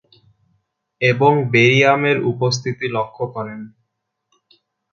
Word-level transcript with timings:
এবং 1.01 1.31
বেরিয়াম 1.51 2.01
এর 2.05 2.17
উপস্থিতি 2.31 2.85
লক্ষ্য 2.87 3.23
করেন। 3.35 3.59